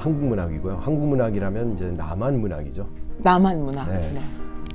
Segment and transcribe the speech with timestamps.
[0.00, 0.78] 한국 문학이고요.
[0.78, 2.88] 한국 문학이라면 이제 남한 문학이죠.
[3.18, 3.84] 남한 문화.
[3.86, 4.10] 네.
[4.14, 4.20] 네.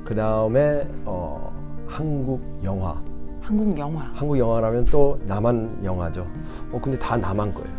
[0.03, 1.51] 그 다음에 어,
[1.87, 3.01] 한국 영화.
[3.41, 4.03] 한국 영화.
[4.13, 6.27] 한국 영화라면 또 남한 영화죠.
[6.71, 7.69] 어 근데 다 남한 거예요.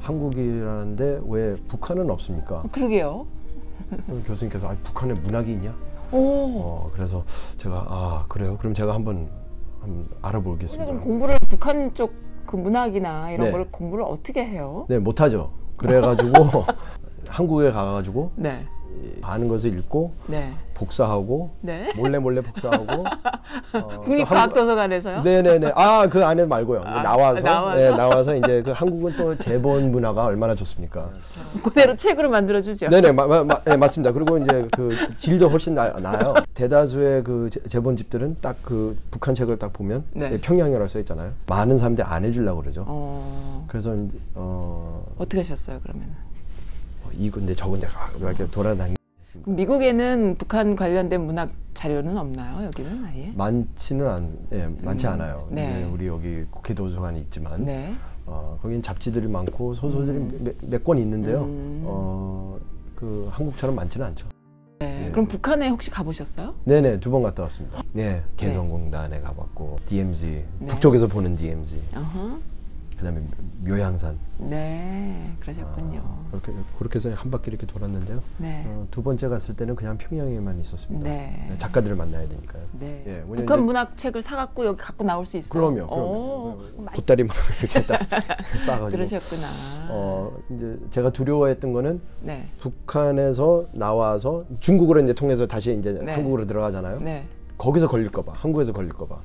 [0.00, 2.62] 한국이라는데 왜 북한은 없습니까?
[2.72, 3.26] 그러게요.
[4.26, 5.74] 교수님께서 아, 북한에 문학이 있냐?
[6.12, 6.60] 오.
[6.60, 7.24] 어 그래서
[7.58, 8.56] 제가 아 그래요?
[8.58, 9.28] 그럼 제가 한번,
[9.80, 10.94] 한번 알아보겠습니다.
[11.00, 13.52] 공부를 북한 쪽 그 문학이나 이런 네.
[13.52, 14.86] 걸 공부를 어떻게 해요?
[14.88, 15.50] 네 못하죠.
[15.76, 16.64] 그래가지고
[17.28, 18.66] 한국에 가가지고 네.
[19.22, 20.54] 아는 것을 읽고 네.
[20.74, 21.88] 복사하고 네.
[21.96, 23.04] 몰래 몰래 복사하고
[23.74, 25.22] 어, 또 국립과학도서관에서요?
[25.22, 27.78] 네네네 아 그 안에 말고요 아, 나와서 나와서?
[27.80, 31.10] 네, 나와서 이제 그 한국은 또 재본 문화가 얼마나 좋습니까
[31.62, 32.88] 그대로 책으로 만들어 주죠.
[32.88, 37.48] 네네 마, 마, 마, 네, 맞습니다 그리고 이제 그 질도 훨씬 나, 나요 대다수의 그
[37.50, 40.30] 재- 재본집들은 딱 그 북한 책을 딱 보면 네.
[40.30, 43.64] 네, 평양이라고 써 있잖아요 많은 사람들이 안 해주려고 그러죠 어.
[43.68, 46.14] 그래서 이제, 어 어떻게 하셨어요, 그러면?
[47.16, 48.94] 이건데 저건데 아, 이렇게 돌아다니
[49.42, 52.66] 그럼 미국에는 북한 관련된 문학 자료는 없나요?
[52.66, 53.32] 여기는 아예?
[53.34, 55.48] 많지는 않, 예, 많지 음, 않아요.
[55.50, 55.82] 네.
[55.92, 57.92] 우리 여기 국회 도서관이 있지만, 네.
[58.26, 61.42] 어, 거긴 잡지들이 많고 소설들이 몇권 있는데요.
[61.42, 61.82] 음.
[61.84, 62.58] 어,
[62.94, 64.28] 그 한국처럼 많지는 않죠.
[64.78, 65.00] 네.
[65.00, 65.08] 네.
[65.10, 66.54] 그럼 북한에 혹시 가보셨어요?
[66.64, 67.82] 네네 두 번 갔다 왔습니다.
[67.92, 70.66] 네, 개성공단에 가봤고 DMZ 네.
[70.68, 72.38] 북쪽에서 보는 DMZ, 어허.
[73.04, 73.22] 그다음에
[73.60, 74.18] 묘향산.
[74.38, 76.00] 네, 그러셨군요.
[76.02, 78.22] 아, 그렇게 그렇게 해서 한 바퀴 이렇게 돌았는데요.
[78.38, 78.64] 네.
[78.66, 81.04] 어, 두 번째 갔을 때는 그냥 평양에만 있었습니다.
[81.08, 81.46] 네.
[81.50, 82.62] 네, 작가들을 만나야 되니까요.
[82.80, 83.04] 네.
[83.06, 85.50] 예, 북한 이제- 문학 책을 사갖고 여기 갖고 나올 수 있어요.
[85.74, 86.56] 그럼요.
[86.78, 88.00] 많이 보따리만 이렇게 딱
[88.64, 88.90] 싸가지고.
[88.90, 89.42] 그러셨구나.
[89.90, 92.48] 어 이제 제가 두려워했던 거는 네.
[92.58, 96.12] 북한에서 나와서 중국으로 이제 통해서 다시 이제 네.
[96.14, 97.00] 한국으로 들어가잖아요.
[97.00, 97.28] 네.
[97.58, 99.18] 거기서 걸릴까 봐 한국에서 걸릴까 봐.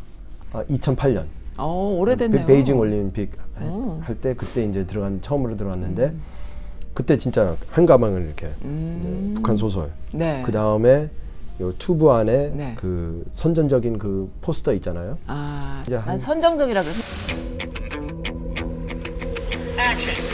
[0.51, 1.27] 아, 2008년
[1.59, 2.45] 어, 오래됐네요.
[2.45, 3.31] 베이징 올림픽
[3.61, 3.99] 오.
[4.01, 6.13] 할때 그때 이제 들어간 처음으로 들어갔는데
[6.93, 9.33] 그때 진짜 한 가방을 이렇게 음.
[9.35, 9.91] 북한 소설.
[10.11, 10.41] 네.
[10.45, 11.09] 그 다음에
[11.61, 12.73] 요 튜브 안에 네.
[12.77, 15.17] 그 선전적인 그 포스터 있잖아요.
[15.27, 17.01] 아, 난 한- 선정적이라 그래서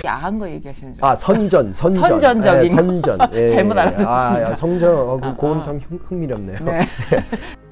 [0.05, 1.03] 야한 거 얘기하시는 줄.
[1.03, 3.79] 아 선전 선전 선전적인 예, 선전 예, 잘못 예.
[3.79, 4.11] 알아듣습니다.
[4.35, 5.61] 아, 야, 성전 어, 그, 아, 아.
[5.63, 6.59] 참 흥, 흥미롭네요.
[6.63, 6.81] 네.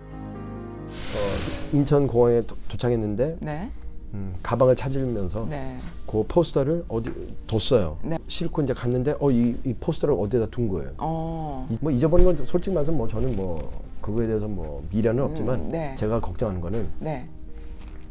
[1.74, 3.70] 어, 인천 공항에 도, 도착했는데 네.
[4.14, 5.78] 음, 가방을 찾으면서 네.
[6.06, 7.12] 그 포스터를 어디
[7.48, 7.98] 뒀어요.
[8.04, 8.18] 네.
[8.28, 10.92] 싣고 이제 갔는데 어이 이 포스터를 어디다 둔 거예요.
[11.00, 11.68] 어.
[11.72, 15.96] 이- 뭐 잊어버린 건 솔직히 말해서 뭐 저는 뭐 그거에 대해서 뭐 미련은 없지만 네.
[15.98, 17.28] 제가 걱정하는 거는 네.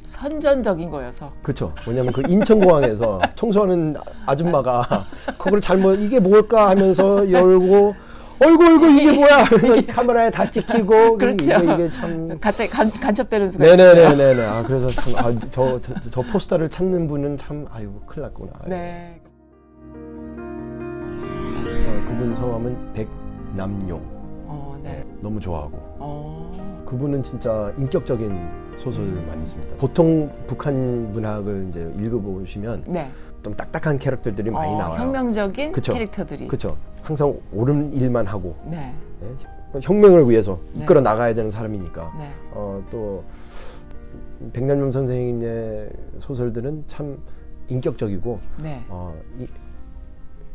[0.06, 1.32] 선전적인 거여서.
[1.42, 1.72] 그렇죠.
[1.86, 3.94] 왜냐하면 그 인천공항에서 청소하는
[4.26, 5.06] 아줌마가
[5.38, 7.94] 그걸 잘못 이게 뭘까 하면서 열고
[8.44, 11.52] 어이구 어이구 이게 뭐야 그래서 카메라에 다 찍히고 그렇죠.
[11.52, 13.76] 이게, 이게 참 갑자기 간, 간첩되는 있어요.
[13.76, 19.20] 네네네네네 아 그래서 참저저 저, 저 포스터를 찾는 분은 참 아이고 큰일 났구나 네.
[21.86, 24.00] 어, 그분 성함은 백남용
[24.46, 25.04] 어, 네.
[25.20, 26.84] 너무 좋아하고 어.
[26.86, 33.10] 그분은 진짜 인격적인 소설만 있습니다 보통 북한 문학을 이제 읽어보시면 네.
[33.42, 35.92] 좀 딱딱한 캐릭터들이 많이 어, 나와요 혁명적인 그쵸.
[35.92, 36.46] 캐릭터들이.
[36.48, 36.76] 그렇죠.
[37.02, 38.94] 항상 옳은 일만 하고 네.
[39.22, 39.80] 예?
[39.80, 40.82] 혁명을 위해서 네.
[40.82, 42.14] 이끌어 나가야 되는 사람이니까.
[42.18, 42.30] 네.
[42.52, 43.24] 어, 또
[44.52, 47.18] 백남용 선생님의 소설들은 참
[47.68, 48.84] 인격적이고 네.
[48.88, 49.46] 어, 이,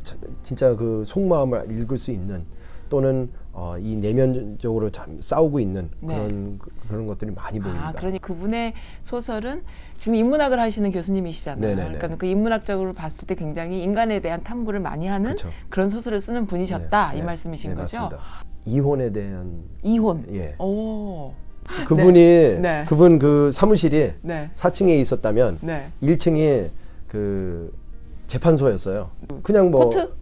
[0.04, 2.46] 참, 진짜 그 속마음을 읽을 수 있는
[2.90, 6.14] 또는 어, 이 내면적으로 참 싸우고 있는 네.
[6.16, 7.88] 그런 그- 그런 것들이 많이 보입니다.
[7.88, 8.74] 아, 그러니 그분의
[9.04, 9.64] 소설은
[9.98, 11.62] 지금 인문학을 하시는 교수님이시잖아요.
[11.76, 11.98] 네네네.
[11.98, 15.50] 그러니까 그 인문학적으로 봤을 때 굉장히 인간에 대한 탐구를 많이 하는 그쵸.
[15.70, 17.98] 그런 소설을 쓰는 분이셨다 네, 이 네, 말씀이신 네, 거죠.
[18.02, 18.26] 맞습니다.
[18.66, 20.26] 이혼에 대한 이혼.
[20.32, 20.56] 예.
[20.60, 21.34] 오.
[21.88, 22.86] 그분이 네.
[22.88, 24.50] 그분 그 사무실이 네.
[24.54, 25.88] 4층에 있었다면 네.
[26.04, 26.70] 1층이
[27.08, 27.74] 그
[28.28, 29.10] 재판소였어요.
[29.44, 30.14] 그냥 뭐 코트?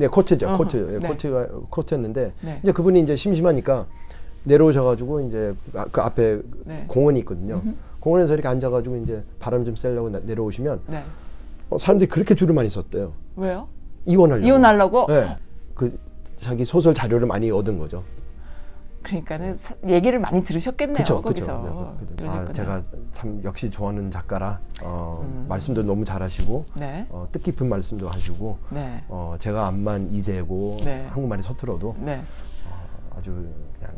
[0.00, 1.08] 네 court죠 어허, 코트 예, 네.
[1.08, 2.60] court가 court였는데 네.
[2.62, 3.86] 이제 그분이 이제 심심하니까
[4.44, 6.84] 내려오셔 가지고 이제 아- 그 앞에 네.
[6.88, 7.62] 공원이 있거든요.
[8.00, 11.02] 공원에서 이렇게 앉아 가지고 이제 바람 좀 쐬려고 나- 내려오시면 네.
[11.68, 13.12] 어, 사람들이 그렇게 줄을 많이 섰대요.
[13.36, 13.68] 왜요?
[14.06, 14.46] 이혼하려고.
[14.46, 15.06] 이혼하려고?
[15.08, 15.36] 네.
[15.74, 15.98] 그
[16.34, 18.02] 자기 소설 자료를 많이 얻은 거죠.
[19.02, 20.94] 그러니까는 사- 얘기를 많이 들으셨겠네요.
[20.94, 21.46] 그렇죠, 거기서.
[21.46, 22.30] 그렇죠.
[22.30, 22.52] 아, 그러셨구나.
[22.52, 22.82] 제가
[23.12, 25.46] 참 역시 좋아하는 작가라 어, 음.
[25.48, 27.06] 말씀도 너무 잘하시고 네.
[27.10, 29.02] 어, 뜻깊은 말씀도 하시고 네.
[29.08, 31.06] 어, 제가 암만 이제고 네.
[31.06, 32.22] 한국말이 서툴어도 네.
[32.66, 33.30] 어, 아주
[33.78, 33.94] 그냥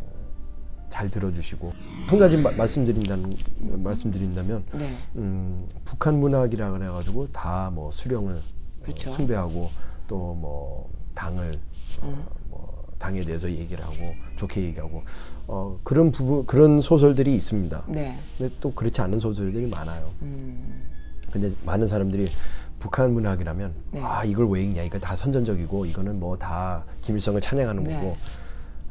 [0.88, 1.72] 잘 들어주시고
[2.06, 3.36] 한 가지 마- 말씀드린다는
[3.82, 4.90] 말씀드린다면 네.
[5.16, 9.08] 음, 북한 문학이라 그래가지고 다 뭐 수령을 어, 그렇죠.
[9.10, 9.70] 숭배하고
[10.06, 11.58] 또 뭐 당을
[12.02, 12.14] 어, 음.
[12.14, 12.26] 뭐
[13.02, 15.02] 당에 대해서 얘기를 하고 좋게 얘기하고
[15.48, 17.84] 어, 그런 부분 그런 소설들이 있습니다.
[17.88, 18.16] 네.
[18.38, 20.12] 근데 또 그렇지 않은 소설들이 많아요.
[20.22, 20.88] 음.
[21.32, 22.30] 근데 많은 사람들이
[22.78, 24.00] 북한 문학이라면 네.
[24.02, 27.94] 아 이걸 왜 읽냐 이거 다 선전적이고 이거는 뭐 다 김일성을 찬양하는 네.
[27.96, 28.16] 거고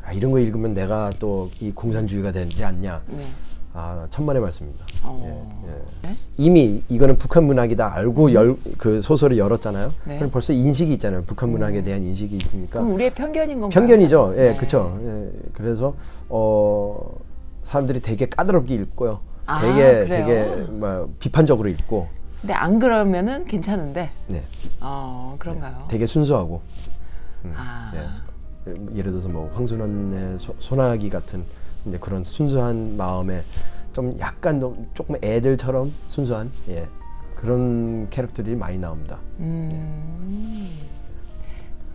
[0.03, 3.27] 아, 이런 거 읽으면 내가 또 이 공산주의가 되지 않냐 네.
[3.73, 4.85] 아 천만의 말씀입니다.
[5.03, 5.21] 어.
[5.65, 6.09] 예, 예.
[6.09, 6.17] 네?
[6.37, 9.93] 이미 이거는 북한 문학이다 알고 열, 그 소설을 열었잖아요.
[10.05, 10.17] 네.
[10.17, 11.23] 그럼 벌써 인식이 있잖아요.
[11.25, 13.69] 북한 문학에 대한 인식이 있으니까 그럼 우리의 편견인 건가요?
[13.69, 14.33] 편견이죠.
[14.37, 14.57] 예, 네.
[14.57, 14.99] 그렇죠.
[15.05, 15.95] 예, 그래서
[16.27, 17.15] 어
[17.63, 19.19] 사람들이 되게 까다롭게 읽고요.
[19.45, 20.07] 아, 되게 그래요?
[20.07, 22.07] 되게 뭐 비판적으로 읽고,
[22.41, 24.11] 근데 안 그러면은 괜찮은데.
[24.27, 24.43] 네,
[24.79, 25.85] 어, 그런가요?
[25.87, 26.61] 되게 순수하고.
[27.45, 27.91] 음, 아.
[27.95, 28.31] 예.
[28.95, 31.43] 예를 들어서 뭐 황순원의 소, 소나기 같은
[31.85, 33.43] 이제 그런 순수한 마음에
[33.93, 36.87] 좀 약간 좀 조금 애들처럼 순수한 예
[37.35, 39.17] 그런 캐릭터들이 많이 나옵니다.
[39.39, 40.79] 음.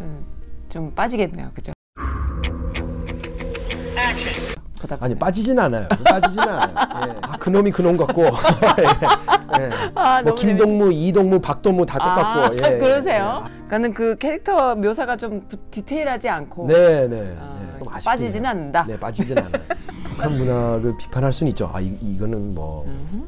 [0.01, 0.27] 음,
[0.69, 1.51] 좀 빠지겠네요.
[1.55, 1.73] 그죠?
[5.01, 5.15] 아니.
[5.17, 5.89] 빠지진 않아요.
[6.05, 6.75] 빠지진 않아요.
[7.09, 7.17] 예.
[7.23, 8.23] 아 그놈이 그놈 같고,
[8.79, 9.63] 예.
[9.63, 9.71] 예.
[9.95, 12.65] 아, 뭐 김동무, 이동무, 박동무 다 똑같고.
[12.65, 12.79] 아, 예.
[12.79, 13.45] 그러세요?
[13.69, 17.37] 그러니까 그 캐릭터 묘사가 좀 부- 디테일하지 않고 네, 네.
[17.41, 17.56] 아,
[17.87, 17.91] 네.
[17.91, 18.51] 좀 아쉽긴 빠지진 해요.
[18.51, 18.87] 않는다.
[18.87, 19.63] 네, 빠지진 않아요.
[20.05, 21.71] 북한 문학을 비판할 수는 있죠.
[21.73, 23.25] 아, 이, 이거는 뭐 음흠.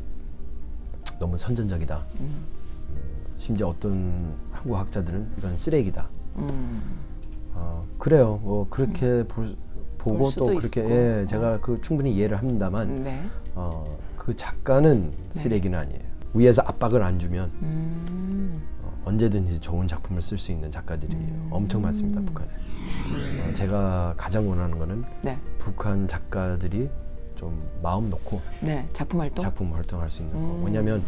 [1.18, 2.04] 너무 선전적이다.
[2.20, 2.44] 음.
[3.36, 6.08] 심지어 어떤 한국 학자들은 이건 쓰레기다.
[6.36, 6.82] 음.
[7.54, 8.40] 어, 그래요.
[8.42, 9.56] 뭐 그렇게 볼,
[9.96, 10.90] 보고 볼또 그렇게 있고.
[10.90, 13.24] 예, 제가 그 충분히 이해를 합니다만 네.
[13.54, 16.00] 어, 그 작가는 쓰레기는 아니에요.
[16.34, 18.04] 위에서 압박을 안 주면 음.
[18.10, 18.27] 어,
[19.08, 21.48] 언제든지 좋은 작품을 쓸 수 있는 작가들이 음.
[21.50, 22.48] 엄청 많습니다 북한에.
[22.48, 25.38] 어, 제가 가장 원하는 거는 네.
[25.58, 26.90] 북한 작가들이
[27.34, 28.86] 좀 마음 놓고 네.
[28.92, 29.42] 작품 활동.
[29.42, 30.38] 작품 활동할 수 있는 거.
[30.38, 30.64] 음.
[30.64, 31.02] 왜냐하면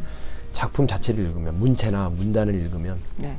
[0.52, 3.36] 작품 자체를 읽으면 문체나 문단을 읽으면 네.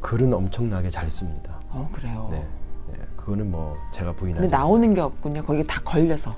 [0.00, 1.60] 글은 엄청나게 잘 씁니다.
[1.70, 2.28] 어 그래요.
[2.30, 2.48] 네,
[2.92, 4.40] 네, 그거는 뭐 제가 부인하지.
[4.42, 5.44] 근데 나오는 게 없군요.
[5.44, 6.34] 거기 다 걸려서.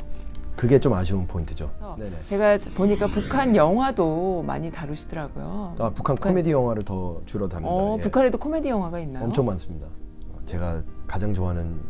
[0.57, 1.71] 그게 좀 아쉬운 포인트죠.
[1.99, 2.17] 네네.
[2.27, 5.75] 제가 보니까 북한 영화도 많이 다루시더라고요.
[5.79, 7.73] 아 북한 코미디 영화를 더 주로 답니다.
[7.73, 8.03] 어, 예.
[8.03, 9.25] 북한에도 코미디 영화가 있나요?
[9.25, 9.87] 엄청 많습니다.
[9.87, 11.81] 어, 제가 가장 좋아하는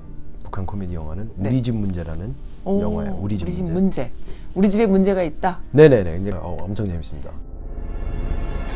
[0.44, 1.48] 북한 코미디 영화는 네.
[1.48, 2.34] 우리 집 문제라는
[2.64, 3.18] 오, 영화예요.
[3.20, 3.72] 우리 집 문제.
[3.72, 4.12] 문제.
[4.54, 5.58] 우리 집에 문제가 있다.
[5.72, 6.18] 네네네.
[6.20, 7.32] 이제 어, 엄청 재밌습니다.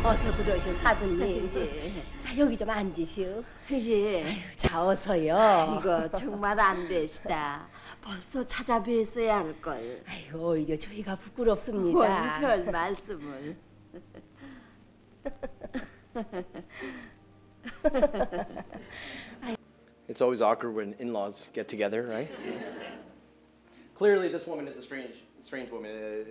[0.03, 1.49] 어서 들어오셔 사돈님.
[2.21, 3.27] 자 여기 좀 앉으시오.
[3.71, 4.25] 예,
[4.57, 5.79] 자 어서요.
[5.79, 7.61] 이거 정말 안 되시다.
[8.02, 10.02] 벌써 찾아뵀어야 할 걸.
[10.06, 11.92] 아이고 오히려 저희가 부끄럽습니다.
[11.92, 13.56] 뭘 별 말씀을.
[20.08, 22.28] It's always awkward when in-laws get together, right?
[23.94, 26.24] Clearly, this woman is a strange, strange woman, uh,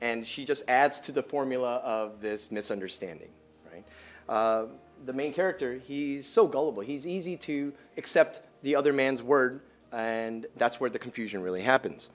[0.00, 3.28] and she just adds to the formula of this misunderstanding,
[3.70, 3.84] right?
[4.28, 4.64] Uh,
[5.04, 6.82] the main character, he's so gullible.
[6.82, 9.60] He's easy to accept the other man's word,
[9.93, 12.09] and that's where the confusion really happens.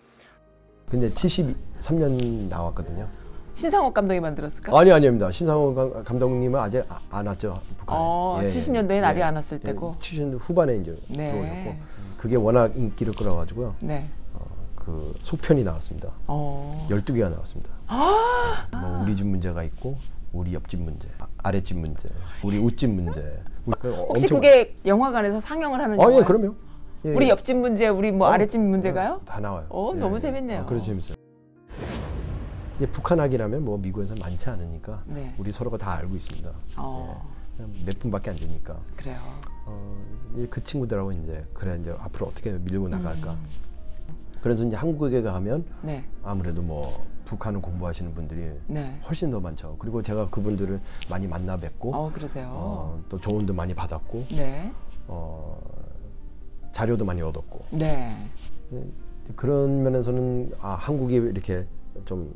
[0.91, 3.09] 근데 73년 나왔거든요.
[3.55, 4.79] 신상옥 감독이 만들었을까?
[4.79, 5.31] 아니 아닙니다.
[5.31, 7.99] 신상호 감- 감독님은 아직 아- 안 왔죠 북한에.
[8.01, 9.93] 어, 70년대엔 아직 안 왔을 때고.
[9.99, 11.27] 70년 후반에 이제 네.
[11.27, 11.75] 들어오셨고
[12.19, 13.77] 그게 워낙 인기를 끌어가지고요.
[13.81, 14.09] 네.
[14.35, 14.41] 어,
[14.75, 16.13] 그 속편이 나왔습니다.
[16.27, 16.87] 어.
[16.91, 17.71] 12개가 나왔습니다.
[18.81, 19.99] 뭐 우리 집 문제가 있고
[20.33, 22.09] 우리 옆집 문제, 아- 아랫집 문제,
[22.43, 23.21] 우리 웃집 문제.
[23.67, 26.21] 우리 그 혹시 엄청- 그게 영화관에서 상영을 하는 아, 영화예요?
[26.21, 26.55] 예, 그럼요.
[27.05, 27.31] 예, 우리 예.
[27.31, 29.21] 옆집 문제, 우리 뭐 어, 아랫집 문제가요?
[29.25, 29.67] 다 나와요.
[29.71, 30.63] 어, 너무 재밌네요.
[30.63, 31.17] 어, 그래서 재밌어요.
[32.77, 35.35] 이제 북한학이라면 뭐 미국에서 많지 않으니까 네.
[35.39, 36.53] 우리 서로가 다 알고 있습니다.
[36.77, 37.33] 어.
[37.61, 37.85] 예.
[37.85, 38.79] 몇 분밖에 안 되니까.
[38.97, 39.19] 그래요.
[39.67, 39.97] 어,
[40.37, 43.33] 이제 그 친구들하고 이제 그래 이제 앞으로 어떻게 밀고 나갈까.
[43.33, 43.47] 음.
[44.41, 46.05] 그래서 이제 한국에 가면 네.
[46.23, 48.99] 아무래도 뭐 북한을 공부하시는 분들이 네.
[49.07, 49.77] 훨씬 더 많죠.
[49.79, 52.49] 그리고 제가 그분들을 많이 만나 뵙고 어, 그러세요.
[52.51, 54.73] 어, 또 조언도 많이 받았고 네.
[55.07, 55.61] 어,
[56.73, 58.17] 자료도 많이 얻었고 네.
[58.73, 58.85] 예,
[59.37, 61.67] 그런 면에서는 아 한국이 이렇게
[62.05, 62.35] 좀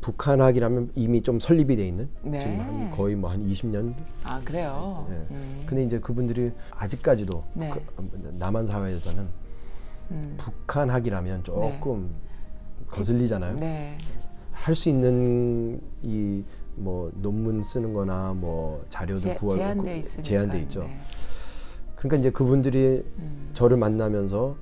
[0.00, 2.38] 북한학이라면 이미 좀 설립이 돼 있는 네.
[2.38, 5.06] 지금 한 거의 뭐 한 20년 아, 그래요.
[5.10, 5.14] 예.
[5.34, 5.62] 음.
[5.66, 7.70] 근데 이제 그분들이 아직까지도 네.
[7.70, 9.26] 북한- 남한 사회에서는
[10.12, 10.34] 음.
[10.38, 12.14] 북한학이라면 조금
[12.88, 13.56] 거슬리잖아요.
[13.56, 13.98] 네.
[14.52, 16.42] 할수 있는 이
[16.80, 20.22] 뭐 논문 쓰는 거나 뭐 자료도 제, 구할 제한돼 있으니까.
[20.22, 20.88] 제한돼 있죠.
[21.98, 22.08] 네.
[22.08, 23.50] 그러니까 이제 그분들이 음.
[23.52, 24.56] 저를 만나면서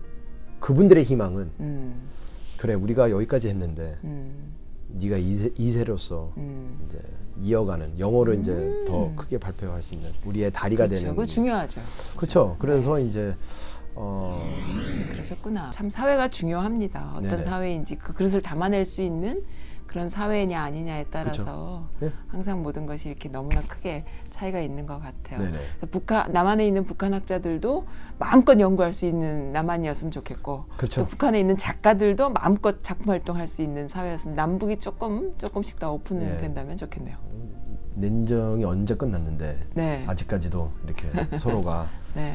[0.60, 2.08] 그분들의 희망은 음.
[2.56, 4.54] 그래 우리가 여기까지 했는데 음.
[4.88, 6.86] 네가 이세, 이세로서 음.
[6.88, 6.98] 이제
[7.42, 11.00] 이어가는 영어로 이제 더 크게 발표할 수 있는 우리의 다리가 그렇죠.
[11.00, 11.80] 되는 그거 중요하죠.
[12.16, 12.56] 그렇죠.
[12.58, 13.34] 그래서 이제
[13.94, 14.42] 어
[15.12, 15.70] 그러셨구나.
[15.70, 17.12] 참 사회가 중요합니다.
[17.16, 17.42] 어떤 네네.
[17.42, 19.42] 사회인지 그 그릇을 담아낼 수 있는
[19.96, 22.12] 그런 사회냐 아니냐에 따라서 네.
[22.28, 25.50] 항상 모든 것이 이렇게 너무나 크게 차이가 있는 것 같아요.
[25.90, 27.86] 북한 남한에 있는 북한 학자들도
[28.18, 31.00] 마음껏 연구할 수 있는 남한이었으면 좋겠고 그렇죠.
[31.00, 35.92] 또 북한에 있는 작가들도 마음껏 작품 활동할 수 있는 사회였으면 남북이 조금 조금씩 더 네.
[35.94, 37.16] 오픈된다면 좋겠네요.
[37.94, 40.04] 냉정이 언제 끝났는데 네.
[40.06, 42.34] 아직까지도 이렇게 서로가 네.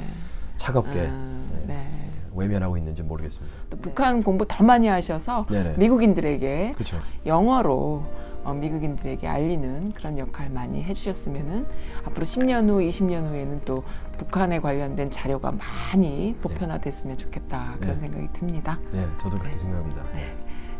[0.57, 2.00] 차갑게 음, 네, 네.
[2.41, 3.55] 외면하고 있는지 모르겠습니다.
[3.69, 5.75] 또 북한 공부 더 많이 하셔서 네네.
[5.77, 6.97] 미국인들에게 그렇죠.
[7.25, 8.03] 영어로
[8.43, 11.67] 어, 미국인들에게 알리는 그런 역할 많이 해주셨으면은
[12.05, 13.83] 앞으로 10년 후, 20년 후에는 또
[14.17, 18.07] 북한에 관련된 자료가 많이 보편화됐으면 좋겠다 그런 네.
[18.07, 18.79] 생각이 듭니다.
[18.91, 19.57] 네, 저도 그렇게 네.
[19.57, 20.03] 생각합니다.
[20.15, 20.35] 네,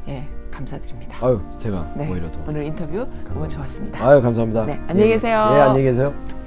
[0.08, 1.18] 예, 감사드립니다.
[1.24, 3.48] 아유, 제가 네, 오히려 더 오늘 인터뷰 너무 감사합니다.
[3.50, 4.08] 좋았습니다.
[4.08, 4.66] 아유, 감사합니다.
[4.66, 5.48] 네, 안녕히 예, 계세요.
[5.52, 6.41] 예, 안녕히 계세요.